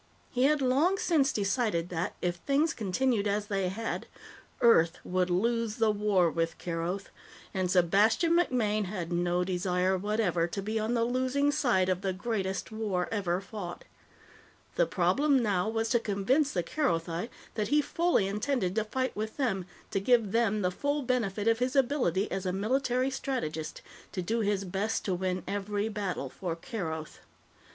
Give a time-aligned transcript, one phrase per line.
[0.31, 4.07] He had long since decided that, if things continued as they had,
[4.59, 7.09] Earth would lose the war with Keroth,
[7.53, 12.13] and Sebastian MacMaine had no desire whatever to be on the losing side of the
[12.13, 13.83] greatest war ever fought.
[14.73, 19.37] The problem now was to convince the Kerothi that he fully intended to fight with
[19.37, 23.83] them, to give them the full benefit of his ability as a military strategist,
[24.13, 27.19] to do his best to win every battle for Keroth.